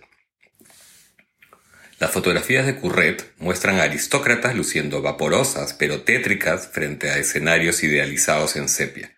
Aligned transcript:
Las 1.99 2.11
fotografías 2.11 2.65
de 2.65 2.75
Curret 2.75 3.33
muestran 3.37 3.79
a 3.79 3.83
aristócratas 3.83 4.55
luciendo 4.55 5.01
vaporosas 5.01 5.73
pero 5.73 6.01
tétricas 6.01 6.67
frente 6.67 7.11
a 7.11 7.17
escenarios 7.17 7.83
idealizados 7.83 8.55
en 8.55 8.69
sepia, 8.69 9.13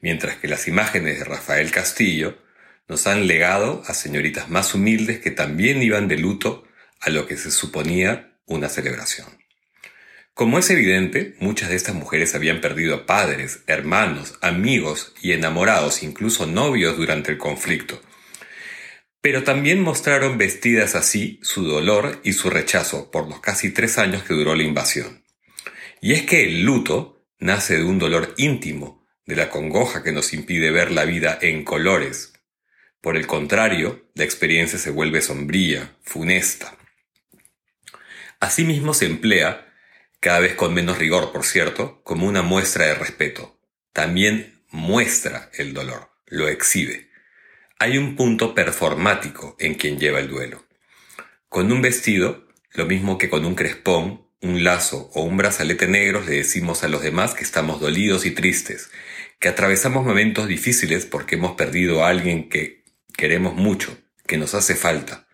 mientras 0.00 0.36
que 0.36 0.48
las 0.48 0.68
imágenes 0.68 1.18
de 1.18 1.24
Rafael 1.24 1.72
Castillo 1.72 2.38
nos 2.88 3.08
han 3.08 3.26
legado 3.26 3.82
a 3.86 3.94
señoritas 3.94 4.48
más 4.48 4.74
humildes 4.74 5.18
que 5.18 5.32
también 5.32 5.82
iban 5.82 6.06
de 6.06 6.18
luto 6.18 6.64
a 7.00 7.10
lo 7.10 7.26
que 7.26 7.36
se 7.36 7.50
suponía 7.50 8.29
una 8.50 8.68
celebración. 8.68 9.28
Como 10.34 10.58
es 10.58 10.70
evidente, 10.70 11.34
muchas 11.38 11.70
de 11.70 11.76
estas 11.76 11.94
mujeres 11.94 12.34
habían 12.34 12.60
perdido 12.60 13.06
padres, 13.06 13.60
hermanos, 13.66 14.34
amigos 14.42 15.14
y 15.22 15.32
enamorados, 15.32 16.02
incluso 16.02 16.46
novios 16.46 16.96
durante 16.96 17.32
el 17.32 17.38
conflicto. 17.38 18.00
Pero 19.20 19.44
también 19.44 19.82
mostraron 19.82 20.38
vestidas 20.38 20.94
así 20.94 21.38
su 21.42 21.64
dolor 21.64 22.20
y 22.24 22.32
su 22.32 22.48
rechazo 22.48 23.10
por 23.10 23.28
los 23.28 23.40
casi 23.40 23.70
tres 23.70 23.98
años 23.98 24.22
que 24.22 24.34
duró 24.34 24.54
la 24.54 24.62
invasión. 24.62 25.24
Y 26.00 26.12
es 26.12 26.22
que 26.22 26.44
el 26.44 26.62
luto 26.62 27.26
nace 27.38 27.76
de 27.76 27.84
un 27.84 27.98
dolor 27.98 28.34
íntimo, 28.38 29.06
de 29.26 29.36
la 29.36 29.50
congoja 29.50 30.02
que 30.02 30.12
nos 30.12 30.32
impide 30.32 30.70
ver 30.70 30.90
la 30.90 31.04
vida 31.04 31.38
en 31.42 31.64
colores. 31.64 32.32
Por 33.02 33.16
el 33.16 33.26
contrario, 33.26 34.10
la 34.14 34.24
experiencia 34.24 34.78
se 34.78 34.90
vuelve 34.90 35.20
sombría, 35.20 35.96
funesta. 36.02 36.76
Asimismo 38.40 38.94
se 38.94 39.04
emplea, 39.04 39.66
cada 40.18 40.40
vez 40.40 40.54
con 40.54 40.72
menos 40.72 40.98
rigor 40.98 41.30
por 41.30 41.44
cierto, 41.44 42.02
como 42.02 42.26
una 42.26 42.40
muestra 42.42 42.86
de 42.86 42.94
respeto. 42.94 43.60
También 43.92 44.62
muestra 44.70 45.50
el 45.52 45.74
dolor, 45.74 46.10
lo 46.26 46.48
exhibe. 46.48 47.10
Hay 47.78 47.98
un 47.98 48.16
punto 48.16 48.54
performático 48.54 49.56
en 49.58 49.74
quien 49.74 49.98
lleva 49.98 50.20
el 50.20 50.28
duelo. 50.28 50.64
Con 51.48 51.70
un 51.70 51.82
vestido, 51.82 52.48
lo 52.72 52.86
mismo 52.86 53.18
que 53.18 53.28
con 53.28 53.44
un 53.44 53.54
crespón, 53.54 54.26
un 54.40 54.64
lazo 54.64 55.10
o 55.12 55.22
un 55.22 55.36
brazalete 55.36 55.86
negro 55.86 56.22
le 56.22 56.36
decimos 56.36 56.82
a 56.82 56.88
los 56.88 57.02
demás 57.02 57.34
que 57.34 57.44
estamos 57.44 57.78
dolidos 57.78 58.24
y 58.24 58.30
tristes, 58.30 58.90
que 59.38 59.48
atravesamos 59.48 60.04
momentos 60.04 60.48
difíciles 60.48 61.04
porque 61.04 61.34
hemos 61.34 61.52
perdido 61.52 62.04
a 62.04 62.08
alguien 62.08 62.48
que 62.48 62.84
queremos 63.16 63.54
mucho, 63.54 63.98
que 64.26 64.38
nos 64.38 64.54
hace 64.54 64.76
falta. 64.76 65.26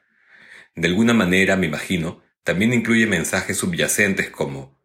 De 0.75 0.89
alguna 0.89 1.15
manera, 1.15 1.57
me 1.57 1.67
imagino, 1.67 2.26
también 2.47 2.73
incluye 2.73 3.07
mensajes 3.07 3.57
subyacentes 3.57 4.31
como 4.31 4.81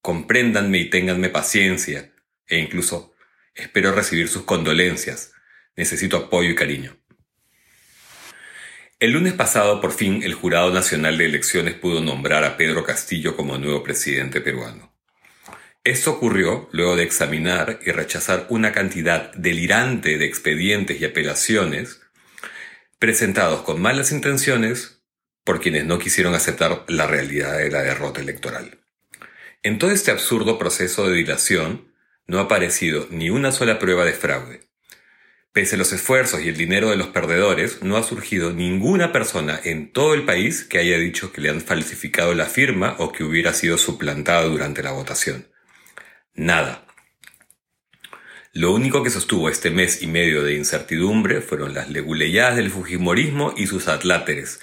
compréndanme 0.00 0.78
y 0.78 0.88
ténganme 0.88 1.28
paciencia 1.28 2.14
e 2.46 2.58
incluso 2.58 3.14
espero 3.54 3.92
recibir 3.92 4.28
sus 4.28 4.44
condolencias, 4.44 5.32
necesito 5.76 6.16
apoyo 6.16 6.48
y 6.48 6.54
cariño. 6.54 6.96
El 9.00 9.12
lunes 9.12 9.34
pasado, 9.34 9.82
por 9.82 9.92
fin, 9.92 10.22
el 10.22 10.32
Jurado 10.32 10.72
Nacional 10.72 11.18
de 11.18 11.26
Elecciones 11.26 11.74
pudo 11.74 12.00
nombrar 12.00 12.42
a 12.42 12.56
Pedro 12.56 12.84
Castillo 12.84 13.36
como 13.36 13.58
nuevo 13.58 13.82
presidente 13.82 14.40
peruano. 14.40 14.96
Esto 15.84 16.12
ocurrió 16.12 16.70
luego 16.72 16.96
de 16.96 17.02
examinar 17.02 17.80
y 17.84 17.90
rechazar 17.90 18.46
una 18.48 18.72
cantidad 18.72 19.30
delirante 19.34 20.16
de 20.16 20.24
expedientes 20.24 20.98
y 21.02 21.04
apelaciones 21.04 22.00
presentados 22.98 23.60
con 23.60 23.82
malas 23.82 24.10
intenciones 24.10 24.93
por 25.44 25.60
quienes 25.60 25.84
no 25.84 25.98
quisieron 25.98 26.34
aceptar 26.34 26.84
la 26.88 27.06
realidad 27.06 27.58
de 27.58 27.70
la 27.70 27.82
derrota 27.82 28.20
electoral. 28.20 28.78
En 29.62 29.78
todo 29.78 29.90
este 29.90 30.10
absurdo 30.10 30.58
proceso 30.58 31.08
de 31.08 31.16
dilación 31.16 31.92
no 32.26 32.38
ha 32.38 32.42
aparecido 32.42 33.06
ni 33.10 33.30
una 33.30 33.52
sola 33.52 33.78
prueba 33.78 34.04
de 34.04 34.12
fraude. 34.12 34.60
Pese 35.52 35.76
a 35.76 35.78
los 35.78 35.92
esfuerzos 35.92 36.42
y 36.42 36.48
el 36.48 36.56
dinero 36.56 36.90
de 36.90 36.96
los 36.96 37.08
perdedores, 37.08 37.80
no 37.82 37.96
ha 37.96 38.02
surgido 38.02 38.52
ninguna 38.52 39.12
persona 39.12 39.60
en 39.62 39.92
todo 39.92 40.14
el 40.14 40.24
país 40.24 40.64
que 40.64 40.78
haya 40.78 40.98
dicho 40.98 41.32
que 41.32 41.40
le 41.40 41.48
han 41.48 41.60
falsificado 41.60 42.34
la 42.34 42.46
firma 42.46 42.96
o 42.98 43.12
que 43.12 43.22
hubiera 43.22 43.52
sido 43.52 43.78
suplantada 43.78 44.42
durante 44.42 44.82
la 44.82 44.90
votación. 44.90 45.46
Nada. 46.34 46.84
Lo 48.52 48.72
único 48.72 49.04
que 49.04 49.10
sostuvo 49.10 49.48
este 49.48 49.70
mes 49.70 50.02
y 50.02 50.08
medio 50.08 50.42
de 50.42 50.54
incertidumbre 50.54 51.40
fueron 51.40 51.72
las 51.72 51.88
leguleyadas 51.88 52.56
del 52.56 52.70
Fujimorismo 52.70 53.54
y 53.56 53.68
sus 53.68 53.86
atláteres, 53.86 54.60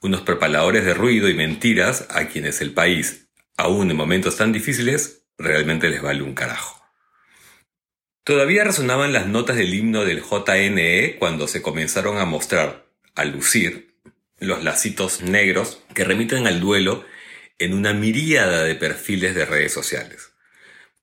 unos 0.00 0.22
preparadores 0.22 0.84
de 0.84 0.94
ruido 0.94 1.28
y 1.28 1.34
mentiras 1.34 2.06
a 2.10 2.26
quienes 2.26 2.60
el 2.60 2.72
país, 2.72 3.28
aún 3.56 3.90
en 3.90 3.96
momentos 3.96 4.36
tan 4.36 4.52
difíciles, 4.52 5.24
realmente 5.36 5.88
les 5.88 6.02
vale 6.02 6.22
un 6.22 6.34
carajo. 6.34 6.80
Todavía 8.24 8.64
resonaban 8.64 9.12
las 9.12 9.26
notas 9.26 9.56
del 9.56 9.74
himno 9.74 10.04
del 10.04 10.22
JNE 10.22 11.16
cuando 11.18 11.48
se 11.48 11.62
comenzaron 11.62 12.18
a 12.18 12.24
mostrar, 12.24 12.86
a 13.14 13.24
lucir, 13.24 13.94
los 14.38 14.64
lacitos 14.64 15.22
negros 15.22 15.82
que 15.94 16.04
remiten 16.04 16.46
al 16.46 16.60
duelo 16.60 17.04
en 17.58 17.74
una 17.74 17.92
miríada 17.92 18.64
de 18.64 18.74
perfiles 18.74 19.34
de 19.34 19.44
redes 19.44 19.72
sociales. 19.72 20.32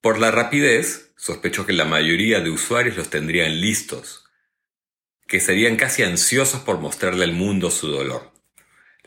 Por 0.01 0.19
la 0.19 0.31
rapidez, 0.31 1.11
sospecho 1.17 1.65
que 1.65 1.73
la 1.73 1.85
mayoría 1.85 2.39
de 2.39 2.49
usuarios 2.49 2.97
los 2.97 3.09
tendrían 3.09 3.61
listos, 3.61 4.25
que 5.27 5.39
serían 5.39 5.75
casi 5.75 6.03
ansiosos 6.03 6.61
por 6.61 6.79
mostrarle 6.79 7.25
al 7.25 7.33
mundo 7.33 7.69
su 7.69 7.87
dolor. 7.87 8.36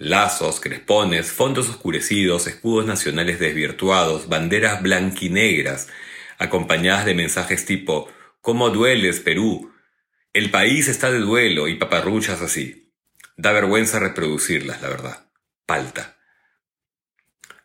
Lazos, 0.01 0.61
crespones, 0.61 1.31
fondos 1.31 1.69
oscurecidos, 1.69 2.47
escudos 2.47 2.87
nacionales 2.87 3.39
desvirtuados, 3.39 4.31
banderas 4.31 4.81
blanquinegras, 4.81 5.89
acompañadas 6.39 7.05
de 7.05 7.15
mensajes 7.15 7.67
tipo 7.67 8.11
¿Cómo 8.41 8.71
dueles, 8.71 9.21
Perú? 9.21 9.75
El 10.33 10.51
país 10.51 10.89
está 10.89 11.13
de 11.13 11.19
duelo 11.19 11.69
y 11.69 11.75
paparruchas 11.75 12.41
así. 12.41 12.95
Da 13.37 13.53
vergüenza 13.53 13.99
reproducirlas, 13.99 14.81
la 14.81 14.89
verdad. 14.89 15.27
Palta. 15.67 16.17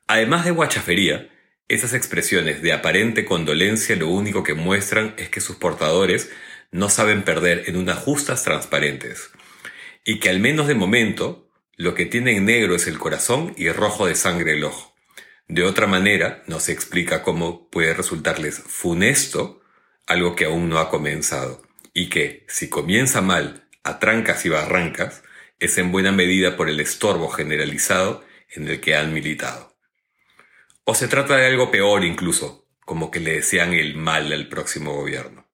Además 0.06 0.44
de 0.44 0.52
guachafería, 0.52 1.29
esas 1.69 1.94
expresiones 1.94 2.62
de 2.62 2.73
aparente 2.73 3.23
condolencia 3.23 3.96
lo 3.96 4.09
único 4.09 4.44
que 4.44 4.56
muestran 4.56 5.13
es 5.16 5.29
que 5.29 5.40
sus 5.40 5.56
portadores 5.56 6.29
no 6.69 6.90
saben 6.90 7.23
perder 7.23 7.63
en 7.67 7.78
unas 7.78 8.00
justas 8.00 8.44
transparentes, 8.44 9.29
y 10.03 10.19
que 10.19 10.29
al 10.29 10.41
menos 10.41 10.67
de 10.67 10.75
momento 10.75 11.44
lo 11.77 11.93
que 11.93 12.05
tiene 12.05 12.35
en 12.35 12.45
negro 12.45 12.75
es 12.75 12.87
el 12.87 12.97
corazón 12.97 13.53
y 13.57 13.69
rojo 13.69 14.07
de 14.07 14.15
sangre 14.15 14.53
el 14.53 14.63
ojo. 14.63 14.95
De 15.47 15.63
otra 15.63 15.87
manera, 15.87 16.43
no 16.47 16.59
se 16.59 16.71
explica 16.71 17.21
cómo 17.21 17.69
puede 17.69 17.93
resultarles 17.93 18.59
funesto 18.59 19.61
algo 20.07 20.35
que 20.35 20.45
aún 20.45 20.69
no 20.69 20.79
ha 20.79 20.89
comenzado, 20.89 21.61
y 21.93 22.09
que, 22.09 22.45
si 22.47 22.69
comienza 22.69 23.21
mal, 23.21 23.67
a 23.83 23.99
trancas 23.99 24.45
y 24.45 24.49
barrancas, 24.49 25.23
es 25.59 25.77
en 25.77 25.91
buena 25.91 26.11
medida 26.11 26.57
por 26.57 26.69
el 26.69 26.79
estorbo 26.79 27.29
generalizado 27.29 28.23
en 28.55 28.67
el 28.67 28.79
que 28.79 28.95
han 28.95 29.13
militado. 29.13 29.75
O 30.83 30.95
se 30.95 31.07
trata 31.07 31.37
de 31.37 31.47
algo 31.47 31.71
peor 31.71 32.03
incluso, 32.03 32.67
como 32.81 33.11
que 33.11 33.19
le 33.19 33.33
desean 33.33 33.73
el 33.73 33.95
mal 33.95 34.31
al 34.31 34.47
próximo 34.47 34.93
gobierno. 34.93 35.47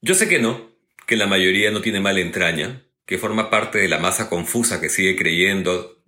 Yo 0.00 0.14
sé 0.14 0.28
que 0.28 0.38
no, 0.38 0.72
que 1.06 1.16
la 1.16 1.26
mayoría 1.26 1.70
no 1.70 1.80
tiene 1.80 2.00
mala 2.00 2.20
entraña, 2.20 2.84
que 3.06 3.18
forma 3.18 3.50
parte 3.50 3.78
de 3.78 3.88
la 3.88 3.98
masa 3.98 4.28
confusa 4.28 4.80
que 4.80 4.88
sigue 4.88 5.16
creyendo 5.16 6.02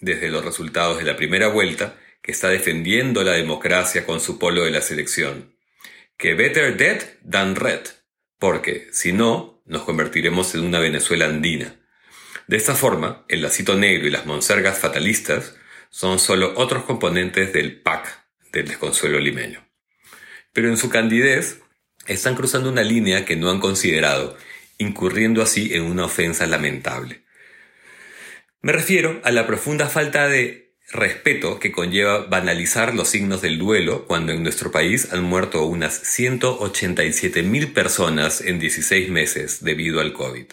desde 0.00 0.28
los 0.28 0.44
resultados 0.44 0.98
de 0.98 1.04
la 1.04 1.16
primera 1.16 1.48
vuelta, 1.48 1.98
que 2.22 2.32
está 2.32 2.48
defendiendo 2.48 3.22
la 3.22 3.32
democracia 3.32 4.04
con 4.06 4.20
su 4.20 4.38
polo 4.38 4.64
de 4.64 4.70
la 4.70 4.80
selección. 4.80 5.56
Que 6.16 6.34
better 6.34 6.76
dead 6.76 7.02
than 7.28 7.56
red, 7.56 7.80
porque 8.38 8.88
si 8.92 9.12
no, 9.12 9.62
nos 9.66 9.82
convertiremos 9.82 10.54
en 10.54 10.64
una 10.64 10.78
Venezuela 10.78 11.26
andina. 11.26 11.76
De 12.46 12.56
esta 12.56 12.74
forma, 12.74 13.24
el 13.28 13.42
lacito 13.42 13.76
negro 13.76 14.06
y 14.06 14.10
las 14.10 14.26
monsergas 14.26 14.78
fatalistas 14.78 15.54
son 15.90 16.18
solo 16.18 16.54
otros 16.56 16.84
componentes 16.84 17.52
del 17.52 17.80
pack 17.80 18.26
del 18.52 18.68
desconsuelo 18.68 19.18
limeño. 19.18 19.66
Pero 20.52 20.68
en 20.68 20.76
su 20.76 20.88
candidez 20.88 21.60
están 22.06 22.34
cruzando 22.34 22.70
una 22.70 22.82
línea 22.82 23.24
que 23.24 23.36
no 23.36 23.50
han 23.50 23.60
considerado 23.60 24.36
incurriendo 24.80 25.42
así 25.42 25.74
en 25.74 25.82
una 25.82 26.06
ofensa 26.06 26.46
lamentable. 26.46 27.22
Me 28.62 28.72
refiero 28.72 29.20
a 29.24 29.30
la 29.30 29.46
profunda 29.46 29.88
falta 29.88 30.26
de 30.26 30.74
respeto 30.90 31.60
que 31.60 31.70
conlleva 31.70 32.26
banalizar 32.26 32.94
los 32.94 33.08
signos 33.08 33.42
del 33.42 33.58
duelo 33.58 34.06
cuando 34.06 34.32
en 34.32 34.42
nuestro 34.42 34.72
país 34.72 35.12
han 35.12 35.22
muerto 35.22 35.64
unas 35.64 35.94
187 35.94 37.42
mil 37.42 37.72
personas 37.72 38.40
en 38.40 38.58
16 38.58 39.08
meses 39.10 39.62
debido 39.62 40.00
al 40.00 40.12
COVID. 40.12 40.46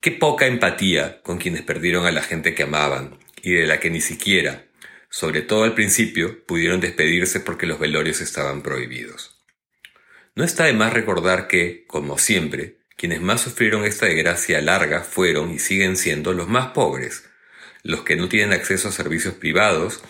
Qué 0.00 0.12
poca 0.12 0.46
empatía 0.46 1.20
con 1.22 1.38
quienes 1.38 1.62
perdieron 1.62 2.06
a 2.06 2.12
la 2.12 2.22
gente 2.22 2.54
que 2.54 2.62
amaban 2.62 3.18
y 3.42 3.52
de 3.52 3.66
la 3.66 3.80
que 3.80 3.90
ni 3.90 4.00
siquiera, 4.00 4.66
sobre 5.10 5.42
todo 5.42 5.64
al 5.64 5.74
principio, 5.74 6.44
pudieron 6.46 6.80
despedirse 6.80 7.40
porque 7.40 7.66
los 7.66 7.78
velorios 7.78 8.20
estaban 8.20 8.62
prohibidos. 8.62 9.36
No 10.34 10.44
está 10.44 10.64
de 10.64 10.74
más 10.74 10.92
recordar 10.92 11.48
que, 11.48 11.84
como 11.86 12.18
siempre, 12.18 12.76
quienes 12.96 13.20
más 13.20 13.42
sufrieron 13.42 13.84
esta 13.84 14.06
desgracia 14.06 14.60
larga 14.60 15.02
fueron 15.02 15.50
y 15.50 15.58
siguen 15.58 15.96
siendo 15.96 16.32
los 16.32 16.48
más 16.48 16.68
pobres, 16.68 17.28
los 17.82 18.02
que 18.02 18.16
no 18.16 18.28
tienen 18.28 18.52
acceso 18.52 18.88
a 18.88 18.92
servicios 18.92 19.34
privados, 19.34 20.02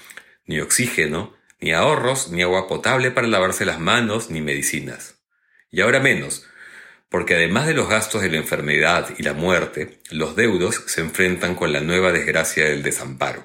ni 0.46 0.60
oxígeno, 0.60 1.36
ni 1.60 1.72
ahorros, 1.72 2.30
ni 2.30 2.42
agua 2.42 2.68
potable 2.68 3.10
para 3.10 3.26
lavarse 3.26 3.64
las 3.64 3.80
manos, 3.80 4.30
ni 4.30 4.40
medicinas. 4.40 5.16
Y 5.70 5.80
ahora 5.80 6.00
menos, 6.00 6.46
porque 7.08 7.34
además 7.34 7.66
de 7.66 7.74
los 7.74 7.88
gastos 7.88 8.22
de 8.22 8.30
la 8.30 8.36
enfermedad 8.36 9.10
y 9.18 9.22
la 9.22 9.32
muerte, 9.32 10.00
los 10.10 10.36
deudos 10.36 10.82
se 10.86 11.00
enfrentan 11.00 11.54
con 11.54 11.72
la 11.72 11.80
nueva 11.80 12.12
desgracia 12.12 12.66
del 12.66 12.82
desamparo. 12.82 13.44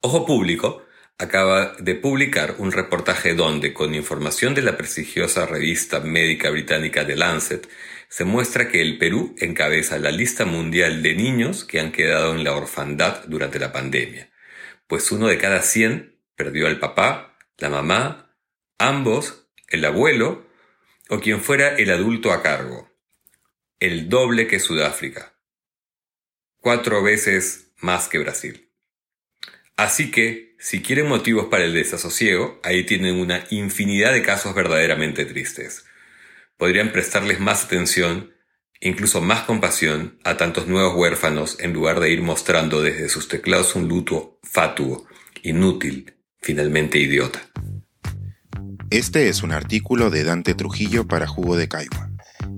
Ojo 0.00 0.26
Público 0.26 0.84
acaba 1.18 1.74
de 1.78 1.94
publicar 1.94 2.56
un 2.58 2.72
reportaje 2.72 3.34
donde, 3.34 3.72
con 3.72 3.94
información 3.94 4.54
de 4.54 4.62
la 4.62 4.76
prestigiosa 4.76 5.46
revista 5.46 6.00
médica 6.00 6.50
británica 6.50 7.06
The 7.06 7.16
Lancet, 7.16 7.68
se 8.08 8.24
muestra 8.24 8.68
que 8.68 8.80
el 8.80 8.98
Perú 8.98 9.34
encabeza 9.38 9.98
la 9.98 10.10
lista 10.10 10.44
mundial 10.44 11.02
de 11.02 11.14
niños 11.14 11.64
que 11.64 11.80
han 11.80 11.92
quedado 11.92 12.34
en 12.34 12.44
la 12.44 12.54
orfandad 12.54 13.24
durante 13.26 13.58
la 13.58 13.72
pandemia, 13.72 14.30
pues 14.86 15.10
uno 15.12 15.28
de 15.28 15.38
cada 15.38 15.62
100 15.62 16.20
perdió 16.36 16.66
al 16.66 16.78
papá, 16.78 17.36
la 17.58 17.70
mamá, 17.70 18.36
ambos, 18.78 19.48
el 19.68 19.84
abuelo 19.84 20.46
o 21.08 21.20
quien 21.20 21.40
fuera 21.40 21.76
el 21.76 21.90
adulto 21.90 22.32
a 22.32 22.42
cargo, 22.42 22.90
el 23.80 24.08
doble 24.08 24.46
que 24.46 24.60
Sudáfrica, 24.60 25.34
cuatro 26.58 27.02
veces 27.02 27.72
más 27.78 28.08
que 28.08 28.18
Brasil. 28.18 28.63
Así 29.76 30.10
que, 30.10 30.54
si 30.58 30.82
quieren 30.82 31.08
motivos 31.08 31.46
para 31.46 31.64
el 31.64 31.74
desasosiego, 31.74 32.60
ahí 32.62 32.84
tienen 32.84 33.16
una 33.16 33.44
infinidad 33.50 34.12
de 34.12 34.22
casos 34.22 34.54
verdaderamente 34.54 35.24
tristes 35.24 35.84
podrían 36.56 36.92
prestarles 36.92 37.40
más 37.40 37.64
atención, 37.64 38.32
incluso 38.80 39.20
más 39.20 39.42
compasión, 39.42 40.18
a 40.24 40.36
tantos 40.36 40.66
nuevos 40.66 40.94
huérfanos 40.96 41.58
en 41.60 41.72
lugar 41.72 42.00
de 42.00 42.10
ir 42.10 42.22
mostrando 42.22 42.82
desde 42.82 43.08
sus 43.08 43.28
teclados 43.28 43.74
un 43.74 43.88
luto 43.88 44.38
fatuo, 44.42 45.06
inútil, 45.42 46.14
finalmente 46.40 46.98
idiota. 46.98 47.42
Este 48.90 49.28
es 49.28 49.42
un 49.42 49.52
artículo 49.52 50.10
de 50.10 50.24
Dante 50.24 50.54
Trujillo 50.54 51.06
para 51.06 51.26
Jugo 51.26 51.56
de 51.56 51.68
Caigua 51.68 52.13